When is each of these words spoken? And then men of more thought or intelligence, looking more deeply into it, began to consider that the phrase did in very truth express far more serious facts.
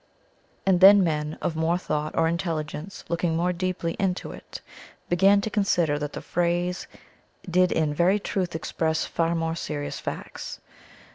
And 0.65 0.79
then 0.81 1.03
men 1.03 1.37
of 1.43 1.55
more 1.55 1.77
thought 1.77 2.17
or 2.17 2.27
intelligence, 2.27 3.05
looking 3.07 3.35
more 3.35 3.53
deeply 3.53 3.93
into 3.99 4.31
it, 4.31 4.59
began 5.09 5.41
to 5.41 5.49
consider 5.51 5.99
that 5.99 6.13
the 6.13 6.23
phrase 6.23 6.87
did 7.47 7.71
in 7.71 7.93
very 7.93 8.19
truth 8.19 8.55
express 8.55 9.05
far 9.05 9.35
more 9.35 9.53
serious 9.53 9.99
facts. 9.99 10.59